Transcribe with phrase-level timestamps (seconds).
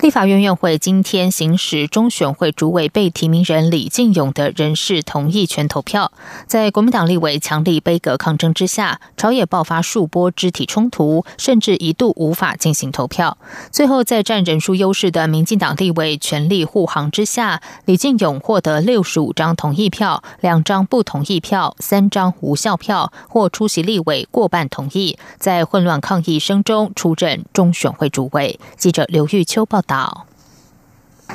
[0.00, 6.12] 立法院院会今天行使中选会主委被提名人李进勇的人事同意权投票，
[6.46, 13.36] 在国民党立委强力杯葛抗争之下，朝野爆发数波肢体冲突，甚至一度无法进行投票。
[13.72, 28.60] 最后，在占人数优势的民进党立委全力护航之下，李进勇获得六十五张同意票，两张不同意票，三张无效票，或出席立委过半同意，在混乱抗议声中出任中选会主委。
[28.76, 29.82] 记者刘玉秋报。
[29.88, 30.27] 到。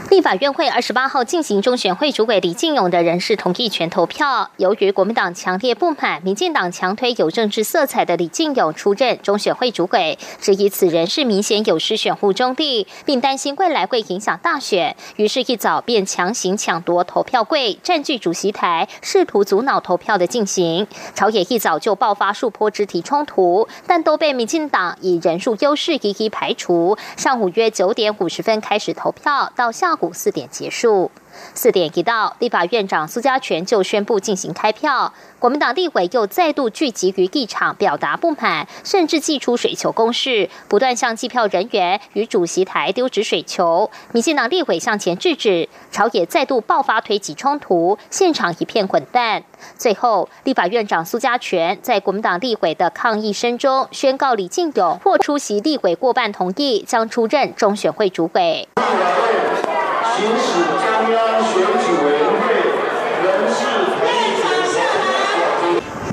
[0.09, 4.49] 立法院会二十八号进行中选会主委李进勇的人事同意权投票。
[4.57, 20.87] 由于国民党强烈不满，民进党强推有政治色彩的李进勇出任中选会主委，质疑此人是明显有失选户中立，并担心未来会影响大选，于是，一早便强行抢夺投票柜，占据主席台，试图阻挠投票的进行。
[21.13, 26.97] 朝野一早就爆发数波肢体冲突，但都被民进党以人数优势一一排除。
[27.17, 29.71] 上午约九点五十分开始投票，到。
[29.73, 31.11] 下下午四点结束。
[31.53, 35.13] 四点一到，立法院长苏家全就宣布进行开票。
[35.39, 43.91] 国民党立委又再度聚集于议场，表达不满，甚至祭出水球攻势，不断向计票人员与主席台丢掷水球。
[44.13, 49.43] 民进党立委向前制止，朝野再度爆发推挤冲突，现场一片混蛋。
[49.77, 58.69] 最后，立法院长苏家全在国民党立委的抗议声中宣告李进勇或出席立委过半同意，将出任中选会主委。
[60.15, 60.45] 行使
[60.77, 62.43] 中央选举委员会
[63.23, 63.57] 人事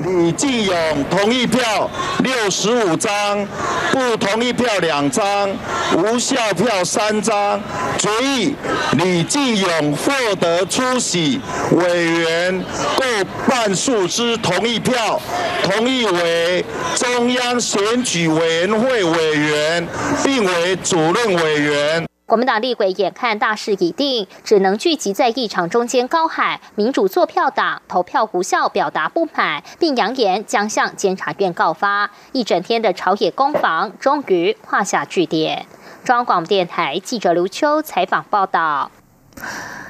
[0.03, 3.47] 李进勇同意票六十五张，
[3.91, 5.49] 不同意票两张，
[5.97, 7.61] 无效票三张。
[7.97, 8.55] 决议
[8.93, 11.39] 李进勇获得出席
[11.71, 12.63] 委员
[12.95, 13.05] 过
[13.47, 15.21] 半数之同意票，
[15.63, 19.87] 同意为中央选举委员会委员，
[20.23, 22.10] 并为主任委员。
[22.31, 32.09] 国民党立委眼看大势已定，只能聚集在议场中间高喊“民主做票党，投票无效”，表达不满，并扬言将向监察院告发。
[32.31, 35.65] 一整天的朝野攻防终于画下句点。
[36.05, 38.89] 中央广播电台记者刘秋采访报道。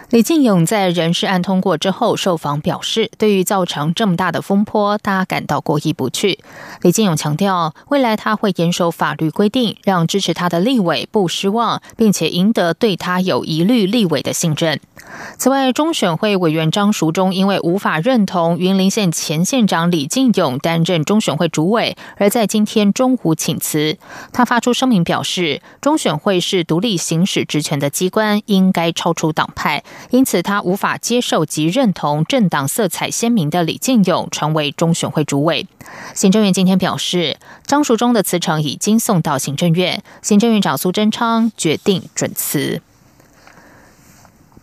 [0.09, 6.39] 李进勇在人事案通过之后受访表示，对于造成这么大的风波，他感到过意不去。
[6.81, 14.81] 李进勇强调，未来他会严守法律规定，让支持他的立委不失望，并且赢得对他有疑虑立委的信任。
[15.37, 23.97] 此外，中选会委员张淑忠因为无法认同云林县前县长李进勇担任中选会主委，而在今天中午请辞。
[24.31, 35.65] 他发出声明表示，中选会是独立行使职权的机关，应该超出党派，因此他无法接受及认同政党色彩鲜明的李进勇成为中选会主委。
[36.13, 42.81] 行政院今天表示，张淑忠的辞呈已经送到行政院，行政院长苏贞昌决定准辞。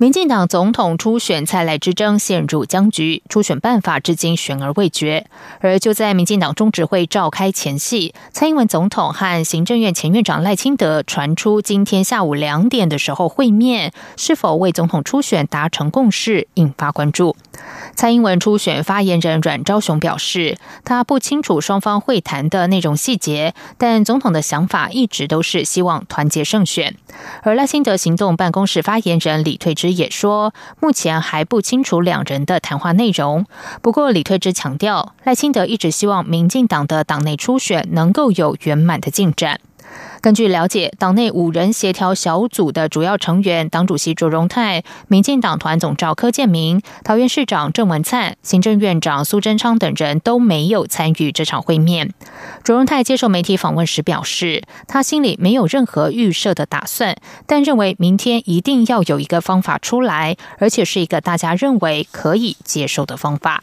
[0.01, 5.27] 民进党总统初选蔡赖之争陷入僵局，初选办法至今悬而未决。
[5.59, 17.35] 而就在民进党中指会召开前夕，蔡英文总统和行政院前院长赖清德传出今天下午两点的时候会面，是否为总统初选达成共识，引发关注。
[17.99, 26.95] 蔡英文初选发言人阮昭雄表示，他不清楚双方会谈的内容细节，但总统的想法一直都是希望团结胜选。
[27.43, 33.47] 而赖清德行动办公室发言人李退之也说，目前还不清楚两人的谈话内容。
[33.83, 39.59] 不过，李退之强调，赖清德一直希望民进党的党内初选能够有圆满的进展。
[40.21, 52.13] 根据了解，党内五人协调小组的主要成员，党主席卓荣泰、民进党团总召柯建明、桃园市长郑文灿、行政院长苏贞昌等人都没有参与这场会面。
[52.65, 57.17] 卓荣泰接受媒体访问时表示，他心里没有任何预设的打算，
[57.47, 63.63] 但认为明天一定要有一个方法出来，而且是一个大家认为可以接受的方法。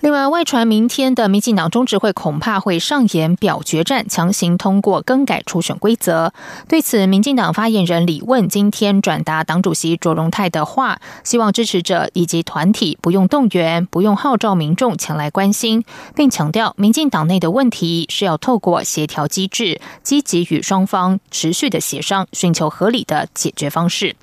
[0.00, 6.32] 另外，外传明天的民进党中执会恐怕会上演表决战，强行通过更改初选规则。
[6.68, 15.84] 对此，民进党发言人李问今天转达党主席卓荣泰的话，希望支持者以及团体不用动员，不用号召民众前来关心，
[16.14, 24.14] 并强调民进党内的问题是要透过协调机制，积极与双方持续的协商，寻求合理的解决方式。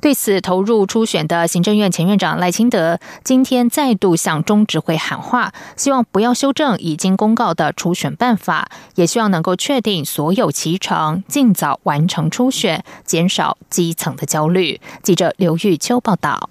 [0.00, 14.80] 对此，投入初选的行政院前院长赖清德今天再度向中执会喊话，希望不要修正已经公告的初选办法，也希望能够确定所有其程，尽早完成初选，减少基层的焦虑。
[15.02, 16.50] 记者刘玉秋报道。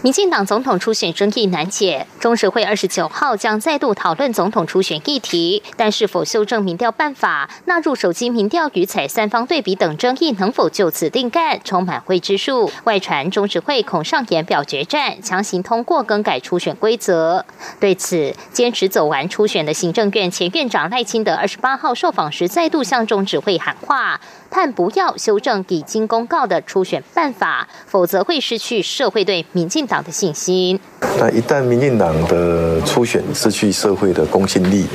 [0.00, 12.70] 民进党总统初选争议难解，中指会二十九号将再度讨论总统初选议题，但是否修正民调办法、纳入手机民调与采三方对比等争议能否就此定干，充满未知数。
[12.84, 17.44] 外传中指会恐上演表决战，强行通过更改初选规则。
[17.80, 24.20] 对此，坚持走完初选的行政院前院长赖清德二十八号受访时，再度向中指会喊话。
[24.50, 30.78] 盼不要修正已经公告的初选办法，否则会失去社会对民进党的信心。
[31.18, 34.86] 那一旦民进党的初选失去社会的公信力，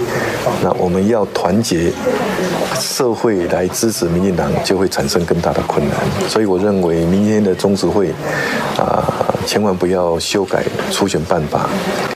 [0.61, 1.91] 那我们要团结
[2.79, 5.97] 社会来支持民进党，就会产生更大的困难。
[6.29, 8.13] 所以我认为明天的中执会
[8.77, 9.03] 啊，
[9.45, 11.69] 千万不要修改初选办法。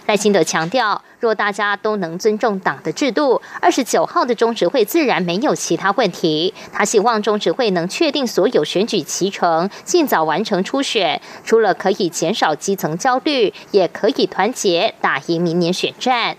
[0.06, 6.54] 赖清德强调，若大家都能尊重党的制度，二十九号的中执会自然没有其他问题。
[6.72, 16.38] 他希望中执会能确定所有选举期程，尽早完成初选，除了可以减少基层焦虑，也可以团结打赢明年选战。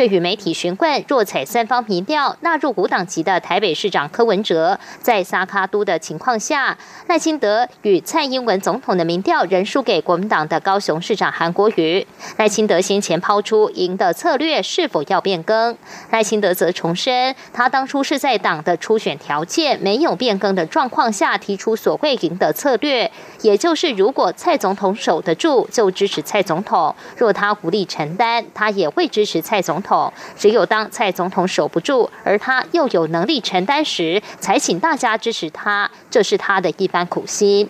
[0.00, 12.06] 对于媒体询问，若采三方民调纳入五党籍的台北市长柯文哲，在萨卡都的情况下，赖清德与蔡英文总统的民调仍输给国民党的高雄市长韩国瑜。
[12.38, 15.76] 赖清德先前抛出赢的策略是否要变更？
[16.08, 23.12] 赖清德则重申，他当初是在党的初选条件没有变更的状况下提出所谓赢的策略，
[23.42, 29.89] 也就是如果蔡总统守得住，就支持蔡总统；若他无力承担，他也会支持蔡总统
[30.36, 37.68] 只有当蔡总统守不住，而他又有能力承担时，才请大家支持他，这是他的一番苦心。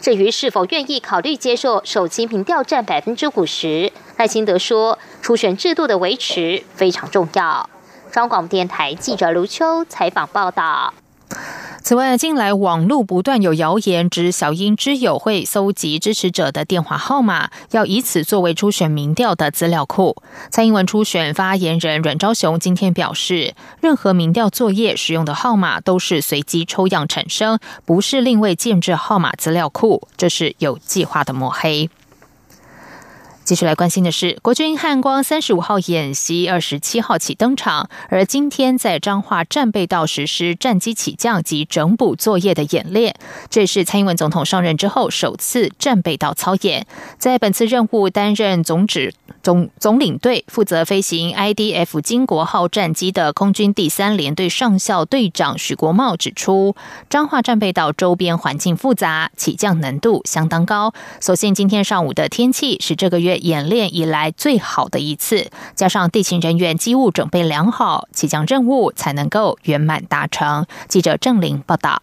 [0.00, 7.70] 至于是否愿意考虑接受手机民调占百分之五十，赖清德说，初选制度的维持非常重要。
[8.10, 10.92] 中广电台记者卢秋采访报道。
[11.84, 20.22] 此外，近来网络不断有谣言指小英之友会搜集支持者的电话号码，要以此作为初选民调的资料库。
[20.48, 31.90] 蔡英文初选发言人阮昭雄今天表示，任何民调作业使用的号码都是随机抽样产生，不是另为建制号码资料库，这是有计划的抹黑。
[33.52, 43.14] 继续来关心的是，国军汉光三十五号演习二十七号起登场，而今天在彰化战备道实施战机起降及整补作业的演练，
[43.50, 46.86] 这是蔡英文总统上任之后首次战备道操演。
[47.18, 49.12] 在本次任务担任总指
[49.42, 56.74] 总总领队，负责飞行 IDF 金国号战机的空军第三联队上校队长许国茂指出，
[57.10, 60.94] 彰化战备道周边环境复杂，起降难度相当高。
[61.20, 63.40] 所幸今天上午的天气是这个月。
[63.42, 70.66] 演练以来最好的一次，加上地勤人员机务准备良好，起降任务才能够圆满达成。
[70.88, 72.02] 记者郑玲报道。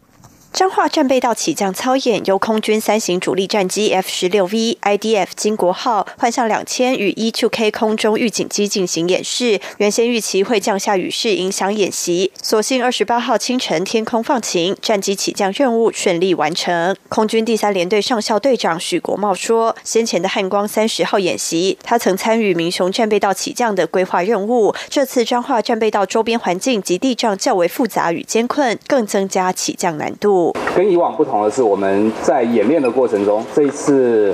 [0.51, 9.62] 彰化战备道起降操演由空军三型主力战机 F 十六 V IDF 金国号幻象两千与 E-2K 空中预警机进行演示。
[9.78, 16.95] 原先预期会降下雨势影响演习，所幸二十八号清晨天空放晴，战机起降任务顺利完成。
[17.07, 24.74] 空军第三联队上校队长许国茂说：“先前的汉光三十号演习，他曾参与民雄战备道起降的规划任务。
[24.90, 30.39] 这次彰化战备道周边环境及地障较为复杂与艰困，更增加起降难度。”
[30.76, 34.34] 跟以往不同的是，我们在演练的过程中，这一次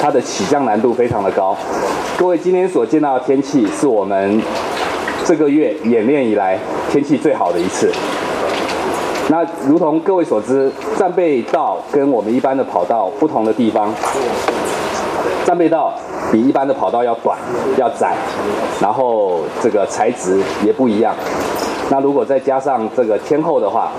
[0.00, 1.56] 它的起降难度非常的高。
[2.16, 4.40] 各位今天所见到的天气，是我们
[5.24, 6.58] 这个月演练以来
[6.90, 7.92] 天气最好的一次。
[9.28, 13.92] 那如同各位所知，战备道跟我们一般的跑道不同的地方，
[15.44, 15.92] 战备道
[16.32, 17.38] 比一般的跑道要短、
[17.76, 18.14] 要窄，
[18.80, 21.14] 然后这个材质也不一样。
[21.90, 23.90] 那如果再加上这个天后的话。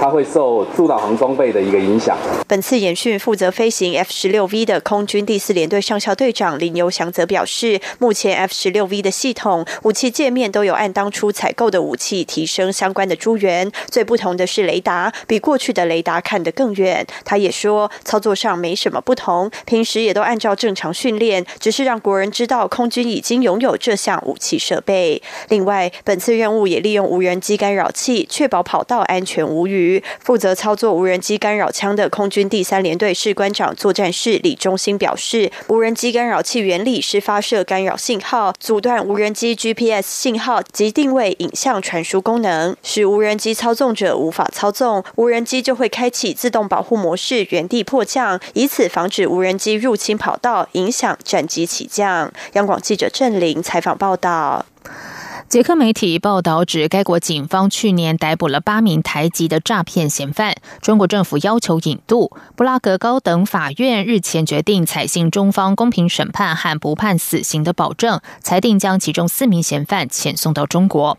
[0.00, 2.16] 它会受助导航装备的一个影响。
[2.48, 17.06] 本次演训负责飞行 F 十六 V 的空军第四联队上校队长林游祥则表示，目前 F 十六 V 的系统武器界面都有按当初采购的武器提升相关的诸元，最不同的是雷达比过去的雷达看得更远。
[17.22, 25.22] 他也说，操作上没什么不同，平时也都按照正常训练，只是让国人知道空军已经拥有这项武器设备。
[25.50, 29.89] 另外，本次任务也利用无人机干扰器，确保跑道安全无虞。
[30.22, 52.32] 负责操作无人机干扰枪的空军第三联队士官长作战室李忠兴表示，无人机干扰器原理是发射干扰信号，阻断无人机 GPS 信号及定位影像传输功能，使无人机操纵者无法操纵，无人机就会开启自动保护模式，原地迫降，以此防止无人机入侵跑道，影响战机起降。
[52.52, 54.66] 央广记者郑玲采访报道。
[55.50, 60.54] 捷克媒体报道指，该国警方去年逮捕了八名台籍的诈骗嫌犯。
[60.80, 62.30] 中国政府要求引渡。
[62.54, 71.18] 布拉格高等法院日前决定采信中方公平审判和不判死刑的保证，裁定将其中四名嫌犯遣送到中国。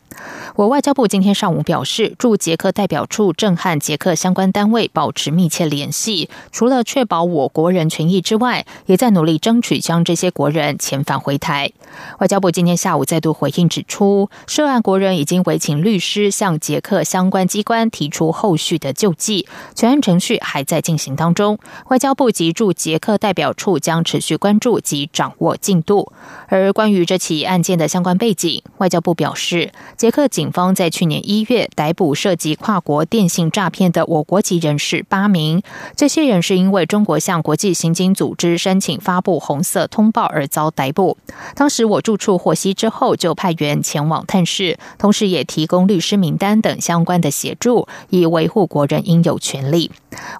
[0.55, 11.73] 我外交部今天上午表示，驻捷克代表处正和捷克相关单位保持密切联系，除了确保我国人权益之外，也在努力争取将这些国人遣返回台。
[12.19, 14.20] 外交部今天下午再度回应指出。
[14.47, 21.57] 涉案国人已经委请律师向捷克相关机关提出后续的救济，全案程序还在进行当中。
[21.89, 26.11] 外交部及驻捷克代表处将持续关注及掌握进度。
[26.47, 35.61] 而关于这起案件的相关背景，外交部表示，捷克警方在去年一月逮捕涉及跨国电信诈骗的我国籍人士八名，
[35.95, 41.17] 这些人是因为中国向国际刑警组织申请发布红色通报而遭逮捕。
[41.55, 44.10] 当时我住处获悉之后，就派员前往。
[44.11, 49.89] 网探视，同时也提供律师名单等相关的协助，以维护国人应有权利。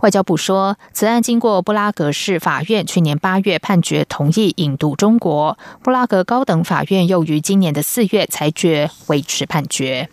[0.01, 10.10] 外交部说，此案经过布拉格市法院去年八月判决同意引渡中国，布拉格高等法院又于今年的四月裁决维持判决。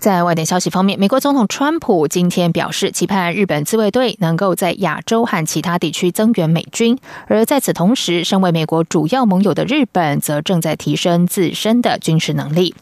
[0.00, 6.96] 在外电消息方面，美国总统川普今天表示，期盼日本自卫队能够在亚洲和其他地区增援美军。
[7.26, 12.76] 而在此同时，身为美国主要盟友的日本，则正在提升自身的军事能力。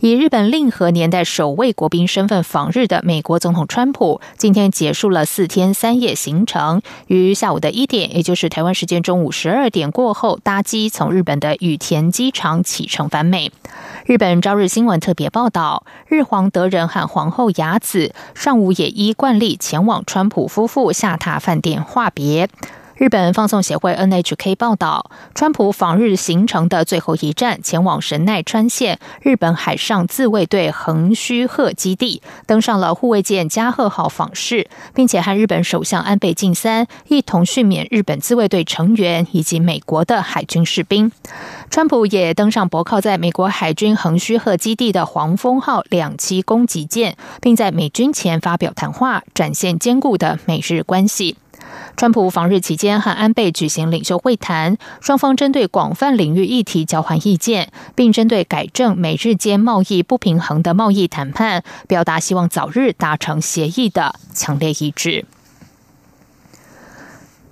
[0.00, 13.52] 以日本令和年代首位国宾身份访日的美国总统川普，今天结束了四天三夜行程，于下午的一点，也就是台湾时间中午十二点过后，搭机从日本的羽田机场启程返美。
[14.06, 22.48] 日本朝日新闻特别报道，日皇德仁和皇后雅子上午也依惯例前往川普夫妇下榻饭店话别。
[23.00, 41.10] 日本放送协会 NHK 报道，川普访日行程的最后一站，前往神奈川县日本海上自卫队横须贺基地，登上了护卫舰加贺号访视，并且和日本首相安倍晋三一同训勉日本自卫队成员以及美国的海军士兵。
[41.70, 51.38] 川普也登上泊靠在美国海军横须贺基地的黄蜂号两栖攻击舰，并在美军前发表谈话，展现坚固的美日关系。
[51.96, 65.24] 川普访日期间和安倍举行领袖会谈，双方针对广泛领域议题交换意见，并针对改正美日间贸易不平衡的贸易谈判，表达希望早日达成协议的强烈意志。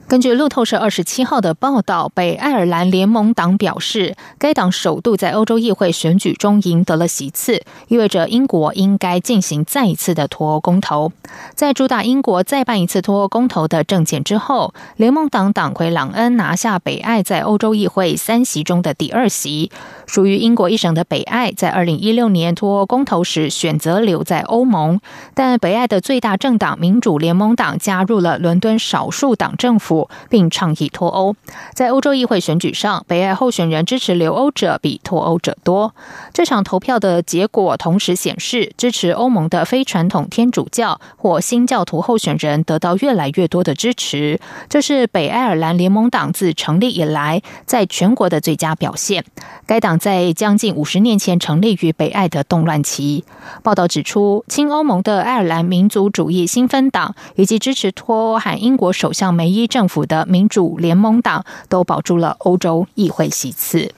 [0.09, 11.13] 根据路透社二十七号的报道，北爱尔兰联盟党表示，该党首度在欧洲议会选举中赢得了席次，意味着英国应该进行再一次的脱欧公投。
[11.55, 19.71] 在主打英国再办一次脱欧公投的政见之后，联盟党党魁朗恩拿下北爱在欧洲议会三席中的第二席。
[20.07, 24.99] 属于英国一省的北爱，在二零一六年脱欧公投时选择留在欧盟，
[25.35, 29.98] 但北爱的最大政党民主联盟党加入了伦敦少数党政府。
[30.29, 31.35] 并倡议脱欧。
[31.75, 35.95] 在欧洲议会选举上，北爱候选人支持留欧者比脱欧者多。
[36.33, 44.39] 这场投票的结果同时显示，支持欧盟的非传统天主教或新教徒候选人得到越来越多的支持。
[44.69, 49.25] 这是北爱尔兰联盟党自成立以来在全国的最佳表现。
[49.67, 53.25] 该党在将近五十年前成立于北爱的动乱期。
[53.63, 63.93] 报道指出，亲欧盟的爱尔兰民族主义新芬党以及支持脱欧和英国首相梅伊政府的民主联盟党都保住了欧洲议会席次。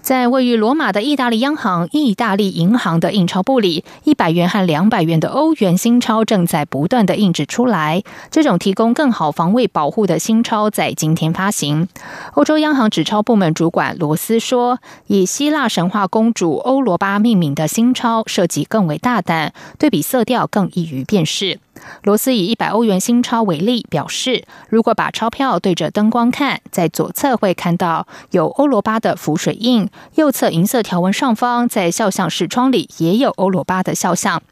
[0.00, 8.02] 在位于罗马的意大利央行意大利银行的印钞部里，一百元和两百元的欧元新钞正在不断的印制出来。
[8.30, 11.88] 这种提供更好防卫保护的新钞在今天发行。
[12.32, 14.78] 欧洲央行纸钞部门主管罗斯说
[15.08, 21.60] ：“以希腊神话公主欧罗巴命名的新钞设计更为大胆，对比色调更易于辨识。”
[22.02, 34.42] 罗斯以一百欧元新钞为例，表示如果把钞票对着灯光看，在左侧会看到有欧罗巴的浮水印，右侧银色条纹上方在肖像视窗里也有欧罗巴的肖像。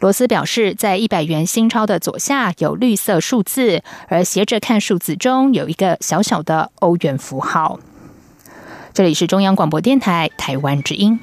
[0.00, 7.78] 罗斯表示，在一百元新钞的左下有绿色数字，而斜着看数字中有一个小小的欧元符号。
[8.94, 11.18] 这里是中央广播电台台湾之音。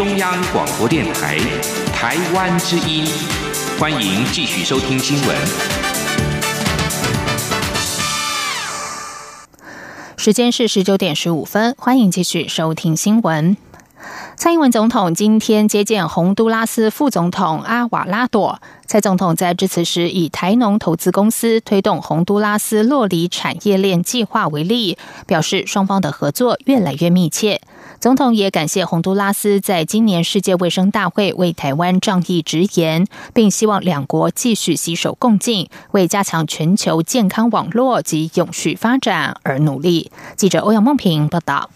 [0.00, 1.36] 中央广播电台
[1.92, 3.04] 台湾之音，
[3.78, 5.36] 欢迎继续收听新闻。
[10.16, 13.58] 时间是十九点十五分，欢迎继续收听新闻。
[14.36, 18.62] 蔡英文总统今天接见洪都拉斯副总统阿瓦拉朵。
[18.86, 27.60] 蔡总统在致辞时以台农投资公司推动洪都拉斯洛梨产业链计划为例，表示双方的合作越来越密切。
[28.00, 40.10] 总统也感谢洪都拉斯在今年世界卫生大会为台湾仗义直言，并希望两国继续携手共进，为加强全球健康网络及永续发展而努力。
[40.34, 41.68] 记者欧阳梦平报道。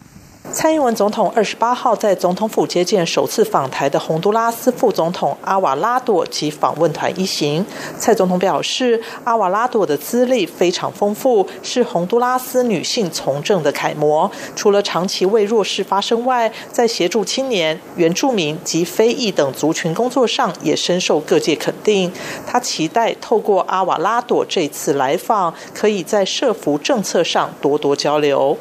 [0.53, 7.65] 蔡英文总统二十八号在总统府接见首次访台的洪都拉斯副总统阿瓦拉朵及访问团一行。
[7.99, 14.31] 蔡总统表示，阿瓦拉朵的资历非常丰富，是洪都拉斯女性从政的楷模。
[14.55, 22.13] 除了长期为弱势发声外，在协助青年、原住民及非裔等族群工作上，也深受各界肯定。
[22.47, 28.57] 他期待透过阿瓦拉朵这次来访，可以在社福政策上多多交流。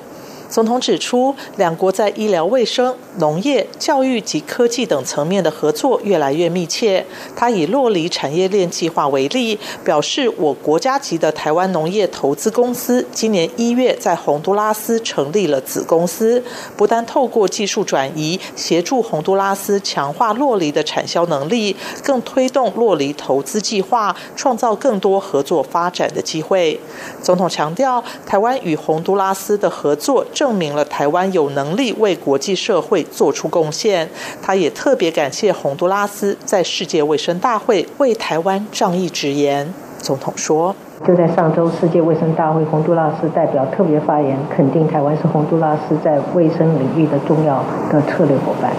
[0.53, 7.03] 总统指出，两国在医疗卫生、农业、教育及科技等层面的合作越来越密切。
[7.35, 16.43] 他以洛梨产业链计划为例，表示我国家级的台湾农业投资公司今年一月在洪都拉斯成立了子公司，
[16.77, 26.79] 不但透过技术转移协助洪都拉斯强化洛梨的产销能力，更推动洛梨投资计划，创造更多合作发展的机会。
[27.23, 30.23] 总统强调，台湾与洪都拉斯的合作。
[30.43, 34.09] 证明了台湾有能力为国际社会做出贡献。
[34.41, 39.73] 他也特别感谢洪都拉斯在世界卫生大会为台湾仗义直言。
[39.99, 40.75] 总统说
[41.07, 48.69] ：“就在上周世界卫生大会，洪都拉斯代表特别发言，肯定台湾是洪都拉斯在卫生领域的重要的策略伙伴。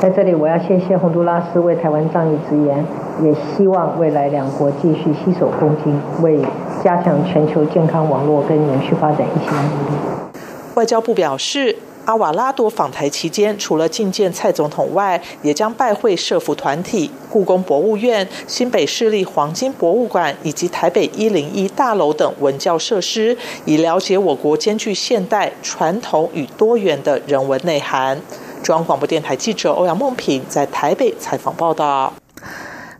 [0.00, 2.84] 在这里，我要谢谢洪都拉斯为台湾仗义直言，
[3.22, 6.40] 也希望未来两国继续携手共进，为
[6.82, 9.96] 加强全球健康网络跟永续发展一起努力。”
[10.74, 28.20] 外交部表示，阿瓦拉多访台期间，除了觐见蔡总统外，也将拜会社福团体、故宫博物院、新北市立黄金博物馆以及台北一零一大楼等文教设施，以了解我国兼具现代、传统与多元的人文内涵。
[28.62, 32.12] 中央广播电台记者欧阳梦平在台北采访报道。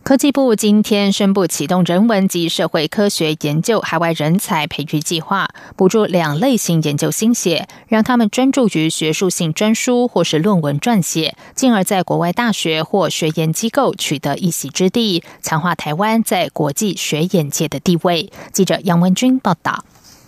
[0.05, 18.31] 科技部今天宣布启动人文及社会科学研究海外人才培育计划，补助两类型研究心血，让他们专注于学术性专书或是论文撰写，进而在国外大学或学研机构取得一席之地，强化台湾在国际学研界的地位。
[18.53, 19.87] 记者杨文君报道。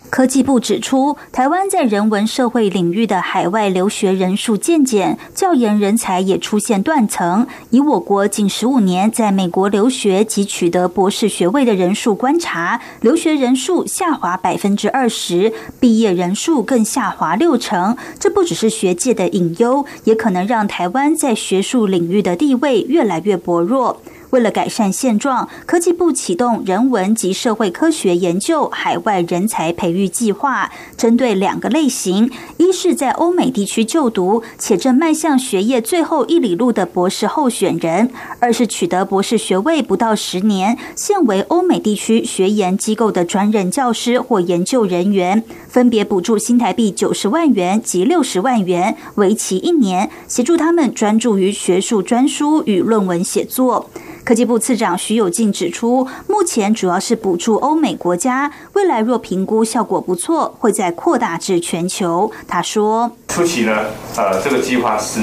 [0.09, 7.45] 科技部指出，台湾在人文社会领域的海外留学人数渐减，教研人才也出现断层。
[7.71, 17.97] 以我国近十五年在美国留学及取得博士学位的人数观察，留学人数下滑百分之二十，毕业人数更下滑六成。
[18.17, 24.01] 这不只是学界的隐忧，也可能让台湾在学术领域的地位越来越薄弱。
[24.31, 38.09] 为了改善现状，科技部启动人文及社会科学研究海外人才培育计划，针对两个类型：一是在欧美地区就读且正迈向学业最后一里路的博士候选人；
[38.39, 53.89] 二是取得博士学位不到十年、现为欧美地区学研机构的专任教师或研究人员，分别补助新台币九十万元及六十万元，为期一年，协助他们专注于学术专书与论文写作。
[54.27, 62.29] 科技部次长徐有进指出，目前主要是补助欧美国家，未来若评估效果不错，会再扩大至全球。
[62.45, 63.71] 他说：“初期呢，
[64.17, 65.21] 呃，这个计划是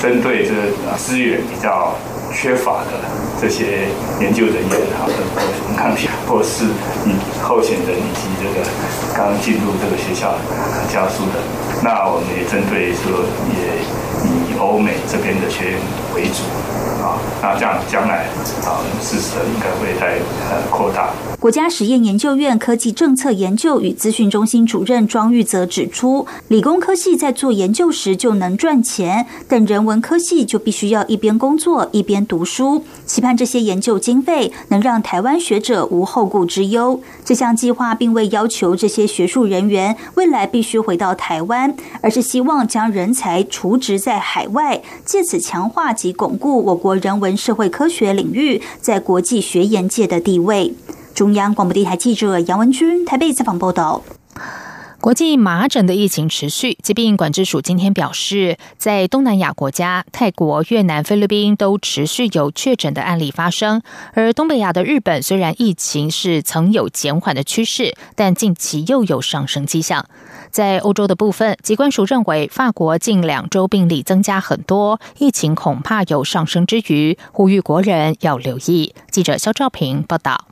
[0.00, 0.52] 针对这
[0.96, 1.92] 资源比较
[2.32, 3.02] 缺乏的
[3.42, 3.88] 这些
[4.20, 5.90] 研究人员，好的，我们看
[6.28, 6.66] 或是
[7.04, 8.64] 以候选人以及这个
[9.12, 10.38] 刚进入这个学校
[10.94, 11.42] 教书的，
[11.82, 13.82] 那我们也针对说，也
[14.22, 15.80] 以欧美这边的学员
[16.14, 16.44] 为主。”
[17.42, 18.26] 那这样将来
[18.64, 20.18] 啊，事实应该会在
[20.50, 21.10] 呃扩大。
[21.38, 32.82] 国家实验研究院科技政策研究与资讯中心主任庄玉泽指出，理工科系在做研究时就能赚钱，但人文科系就必须要一边工作一边读书。
[33.04, 37.00] 期盼这些研究经费能让台湾学者无后顾之忧。
[37.24, 50.74] 这项计划并未要求这些学术人员未来必须回到台湾，而是希望将人才储值在海外，借此强化及巩固我国人文社会科学领域在国际学研界的地位。
[51.14, 54.02] 中央广播电台记者杨文君台北采访报道。
[55.00, 63.82] 国际麻疹的疫情持续，疾病管制署今天表示，在东南亚国家泰国、越南、菲律宾都持续有确诊的案例发生，
[64.14, 70.04] 而东北亚的日本虽然疫情是曾有减缓的趋势，但近期又有上升迹象。
[70.50, 78.92] 在欧洲的部分，疾管署认为法国近两周病例增加很多，疫情恐怕有上升之余，呼吁国人要留意。
[79.10, 80.46] 记者肖兆平报道。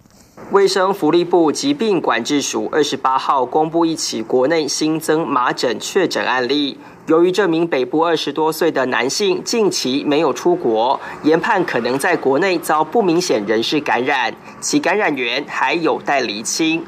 [0.51, 6.79] 卫生福利部疾病管制署二十八号公布一起国内新增麻疹确诊案例。
[7.07, 16.85] 由于这名北部二十多岁的男性近期没有出国，研判可能在国内遭不明显人士感染，其感染源还有待厘清。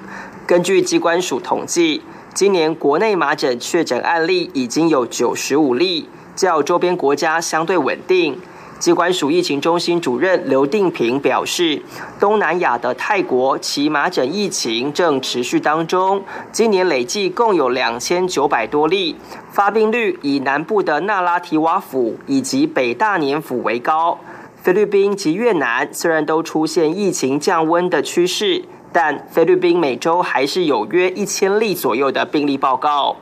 [0.46, 2.02] 根据机关署统计，
[2.34, 8.38] 今年国内麻疹确诊案例已经有九十五例，较周边国家相对稳定。
[8.78, 11.80] 机关署疫情中心主任刘定平表示，
[12.20, 19.16] 东南亚的泰国其麻疹疫情正持续当中，今年累计共有两千九百多例，
[19.50, 24.18] 发病率以南部的纳拉提瓦府以及北大年府为高。
[24.62, 28.62] 菲律宾及越南虽然都出现疫情降温的趋势，
[28.92, 33.16] 但菲律宾每周还是有约一千例左右的病例报告。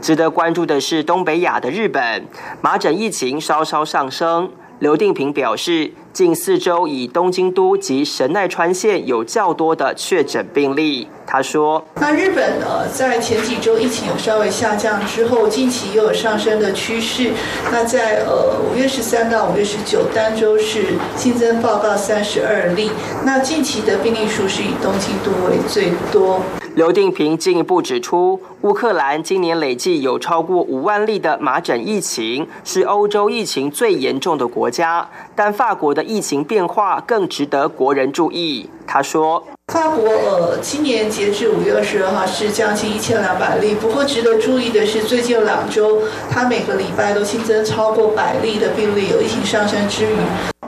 [0.00, 2.26] 值得关注的是，东北亚的日本
[2.60, 4.50] 麻疹疫情稍稍上升。
[4.80, 11.06] 刘定平表示，近四周以东京都及神奈川县有较多的确诊病例。
[11.26, 17.30] 他说：“那日本呢，在前几周疫情有稍微下降之后，近期又有上升的趋势。
[17.70, 22.90] 那在呃五月十三到五月十九单周是新增报告三十二例。
[23.22, 26.40] 那近期的病例数是以东京都为最多。”
[26.76, 35.08] 刘定平进一步指出，乌克兰今年累计有超过五万例的麻疹疫情，是欧洲疫情最严重的国家。
[35.34, 38.70] 但法国的疫情变化更值得国人注意。
[38.86, 43.72] 他说：“法国呃，今年截至五月二十二号是将近一千两百例。
[43.72, 50.16] 不过值得注意的是，最近两周，它每个礼拜都新增超过百例的病例，有疫情上升之余。”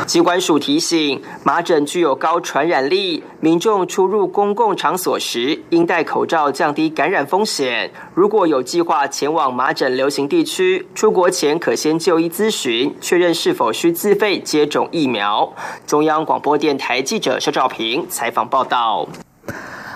[0.07, 7.91] 机关署提醒，麻疹具有高传染力，民众出入公共场所时应戴口罩，降低感染风险。
[8.15, 15.53] 如果有计划前往麻疹流行地区，出国前可先就医咨询，确认是否需自费接种疫苗。
[15.87, 18.91] 中央广播电台记者肖兆平采访报道。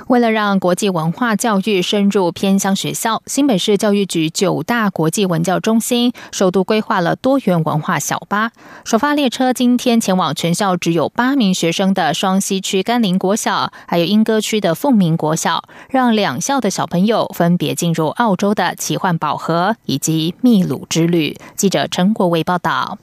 [0.09, 8.53] 为了让国际文化教育深入偏乡学校，新北市教育局九大国际文教中心首度规划了多元文化小巴。
[8.85, 21.37] 首发列车今天前往全校只有八名学生的双溪区甘霖国小，还有莺歌区的凤鸣国小，让两校的小朋友分别进入澳洲的奇幻宝盒以及秘鲁之旅。
[21.57, 22.97] 记者陈国伟报道。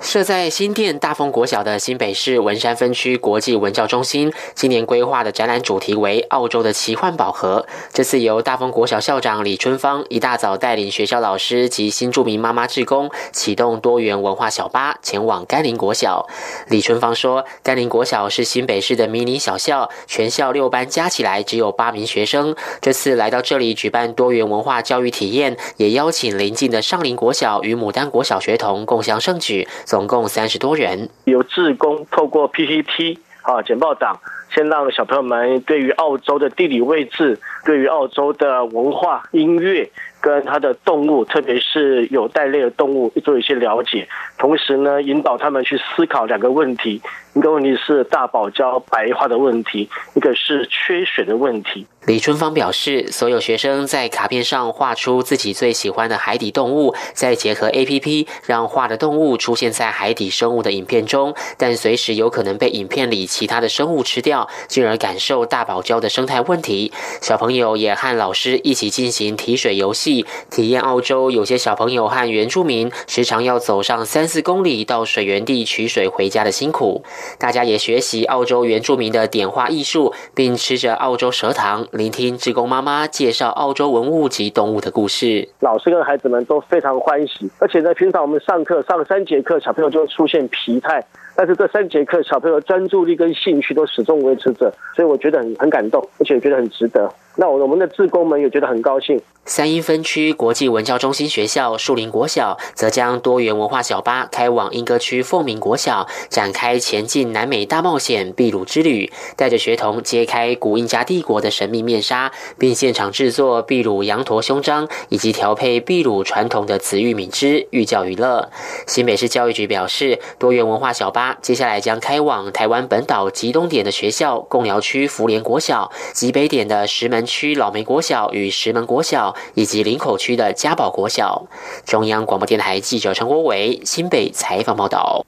[0.00, 7.66] 设在新店大丰国小的新北市文山分区国际文教中心，今年规划的展览主题为“澳洲的奇幻宝盒”。
[7.92, 16.26] 这次由大丰国小校长李春芳一大早带领学校老师及新住民妈妈志工，启动多元文化小巴前往甘霖国小。
[16.68, 22.56] 李春芳说：“甘霖国小是新北市的迷你小校，全校六班加起来只有八名学生。
[22.80, 34.20] 这次来到这里举办多元文化教育体验，也邀请邻近的上林国小与牡丹国小学童共襄盛举。”总共三十多人，由志工透过 PPT 啊简报档，
[34.54, 44.08] 先让小朋友们对于澳洲的地理位置、对于澳洲的文化、音乐跟它的动物，特别是有袋类的动物，做一些了解。
[44.38, 47.00] 同时呢，引导他们去思考两个问题。
[47.34, 51.86] 一个问题是大堡礁白化的问题，一个是缺水的问题。
[52.06, 66.92] 李春芳表示，所有学生在卡片上画出自己最喜欢的海底动物，再结合 A P P，让画的动物出现在海底生物的影片中，但随时有可能被影片里其他的生物吃掉，进而感受大堡礁的生态问题。
[67.20, 77.02] 小朋朋友也和老师一起进行提水游戏，体验澳洲有些小朋友和原住民时常要走上三四公里到水源地取水回家的辛苦。
[77.40, 85.48] 大家也学习澳洲原住民的点画艺术，并吃着澳洲蛇糖，聆听志工妈妈介绍澳洲文物及动物的故事。
[85.58, 91.04] 老师跟孩子们都非常欢喜，而且呢，平常我们上课上三节课，小朋友就会出现疲态。
[91.40, 97.10] 但是这三节课，小朋友专注力跟兴趣都始终维持着，所以我觉得很很感动，而且觉得很值得。
[97.36, 99.18] 那我我们的志工们也觉得很高兴。
[99.46, 118.50] 三英分区国际文教中心学校树林国小则将多元文化小巴开往莺歌区凤鸣国小，展开前进南美大冒险秘鲁之旅，带着学童揭开古印加帝国的神秘面纱，并现场制作秘鲁羊驼胸章以及调配秘鲁传统的紫玉米汁，寓教于乐。
[118.86, 121.29] 新北市教育局表示，多元文化小巴。
[121.42, 131.46] 接下来将开往台湾本岛及东点的学校，贡寮区福联国小及北点的石门区老梅国小与石门国小，以及林口区的嘉宝国小。
[131.84, 135.24] 中央广播电台记者陈国伟新北采访报道。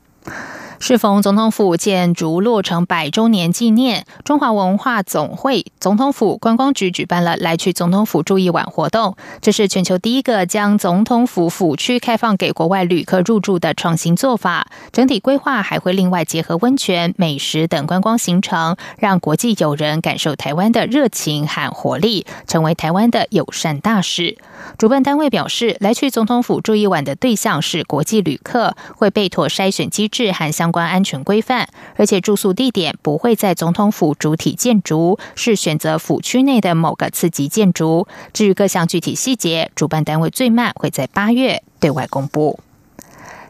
[0.83, 9.17] 适逢总统府建筑落成百周年纪念，中华文化总会总统府观光局举办了来去总统府住一晚活动。
[9.41, 14.67] 这是全球第一个将总统府府区开放给国外旅客入住的创新做法。
[14.91, 24.37] 整体规划还会另外结合温泉、美食等观光行程，让国际友人感受台湾的热情和活力，成为台湾的友善大使。
[24.79, 38.09] 主办单位表示，来去总统府住一晚的对象是国际旅客，会被妥筛选机制和相关安全规范，而且住宿地点不会在总统府主体建筑，是选择府区内的某个次级建筑。
[38.33, 42.59] 至于各项具体细节，主办单位最慢会在八月对外公布。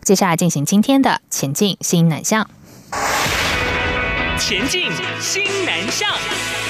[0.02, 2.50] 接下来进行今天的前进新南向，
[4.36, 6.61] 前进新南向。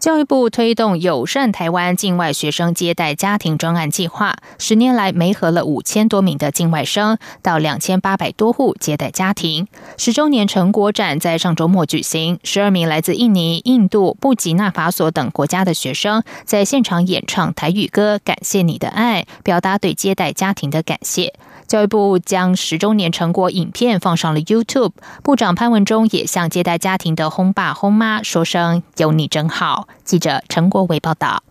[0.00, 9.68] 教育部推动友善台湾境外学生接待家庭专案计划，十年来媒合了五千多名的境外生，到两千八百多户接待家庭。
[9.98, 21.34] 十周年成果展在上周末举行，十二名来自印尼、印度、布吉纳法索等国家的学生在现场演唱台语歌，感谢你的爱，表达对接待家庭的感谢。
[21.70, 24.90] 教育部将十周年成果影片放上了 YouTube，
[25.22, 29.86] 部长潘文忠也向接待家庭的轰爸轰妈说声“有你真好”。
[30.02, 31.44] 记者陈国伟报道。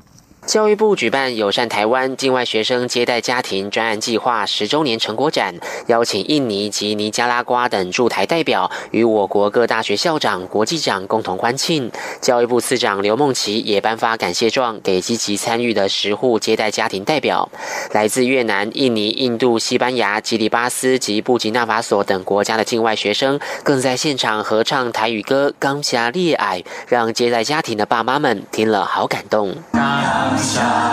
[0.49, 5.53] 教育部举办友善台湾境外学生接待家庭专案计划十周年成果展，
[5.85, 11.91] 邀请印尼及尼加拉瓜等驻台代表与我国各大学校长、国际长共同欢庆。
[12.19, 17.47] 教育部次长刘梦琪也颁发感谢状给积极参与的十户接待家庭代表。
[17.91, 29.55] 来自越南、印尼、印度、西班牙、吉里巴斯及布吉纳法索等国家的境外学生，更在现场合唱台语歌《刚下烈爱》，让接待家庭的爸妈们听了好感动。
[30.41, 30.88] 下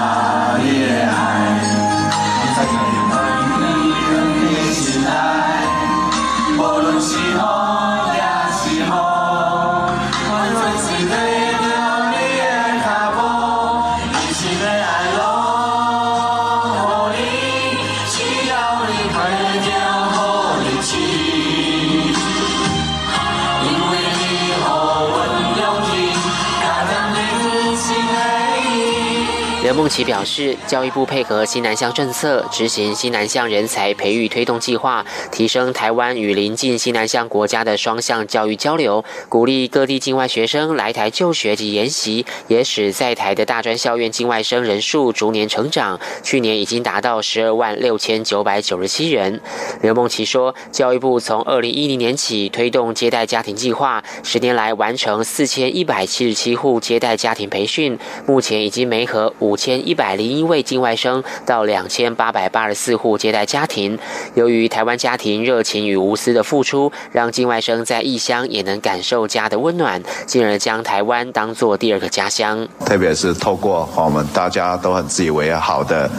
[29.97, 45.99] 其表示，教育部配合新南向政策，执行新南向人才培育推动计划，提升台湾与邻近新南向国家的双向教育交流，鼓励各地境外学生来台就学及研习，也使在台的大专校院境外生人数逐年成长。
[46.23, 49.41] 去年已经达到十二万六千九百九十七人。
[49.81, 59.86] 刘梦琪说，教育部从二零一零年起推动接待家庭计划，十年来完成四千一百七十七户接待家庭培训，目前已经媒合五千。
[59.87, 63.99] 一百零一位境外生到两千八百八十四户接待家庭。
[64.35, 72.67] 由于台湾家庭热情与无私的付出，让境外生在异乡也能感受家的温暖，进而将台湾当做第二个家乡。
[72.85, 76.11] 特别是透过我们大家都很自以为好的，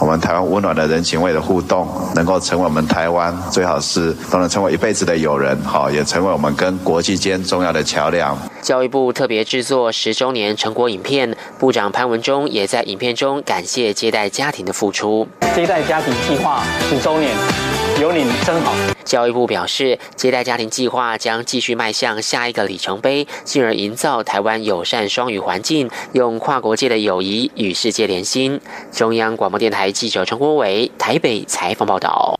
[0.00, 8.38] 我们台湾温暖的人情味的互动，能够成为我们台湾最好是都能成为一辈子的友人，好也成为我们跟国际间重要的桥梁。
[8.66, 12.96] 教育部特别制作十周年成果影片，部长潘文忠也在影。
[12.98, 15.28] 片中感谢接待家庭的付出。
[15.54, 17.30] 接待家庭计划十周年，
[18.00, 18.74] 有你真好。
[19.04, 28.60] 教育部表示，接待家庭计划将继续迈向下一个里程碑，进而营造台湾友善双语环境，用跨国界的友谊与世界连心。
[28.90, 32.36] 中央广播电台记者陈国伟台北采访报道。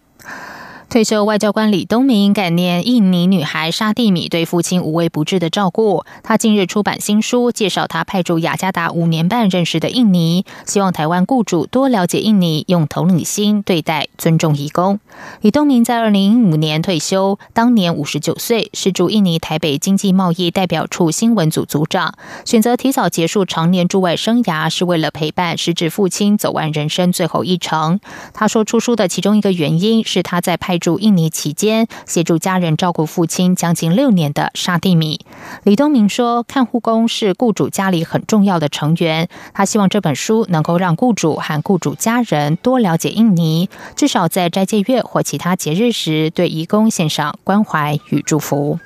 [0.97, 6.07] 退休外交官李东明感念印尼女孩沙蒂米对父亲无微不至的照顾。
[6.23, 14.99] 他近日出版新书，介绍他派驻雅加达五年半认识的印尼，希望台湾雇主多了解印尼，用同理心对待，尊重义工。
[15.43, 22.15] 李东明在二零一五年退休，当年五十九岁，是驻印尼台北经济贸易代表处新闻组组长。
[22.47, 28.01] 选择提早结束常年驻外生涯，是为了陪伴失智父亲走完人生最后一程。
[28.33, 30.79] 他说，出书的其中一个原因是他在派。
[30.87, 35.27] 驻印尼期间，协助家人照顾父亲将近六年的沙蒂米，
[35.65, 39.29] 李东明说：“看护工是雇主家里很重要的成员。
[39.53, 48.79] 他希望这本书能够让雇主和雇主家人多了解印尼，至少在斋戒月或其他节日时，对义工献上关怀与祝福。”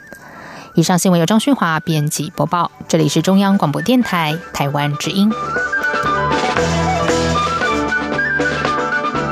[0.74, 5.30] 以上新闻由张勋华编辑播报，这里是中央广播电台台湾之音。